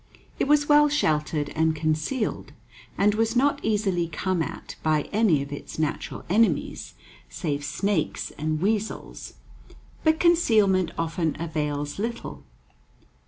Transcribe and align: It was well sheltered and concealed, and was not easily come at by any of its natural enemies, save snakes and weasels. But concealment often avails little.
It 0.39 0.47
was 0.47 0.67
well 0.67 0.89
sheltered 0.89 1.49
and 1.49 1.75
concealed, 1.75 2.53
and 2.97 3.13
was 3.13 3.35
not 3.35 3.59
easily 3.63 4.07
come 4.07 4.41
at 4.41 4.75
by 4.81 5.03
any 5.13 5.43
of 5.43 5.51
its 5.53 5.77
natural 5.77 6.25
enemies, 6.27 6.95
save 7.29 7.63
snakes 7.63 8.31
and 8.31 8.59
weasels. 8.59 9.35
But 10.03 10.19
concealment 10.19 10.89
often 10.97 11.35
avails 11.39 11.99
little. 11.99 12.43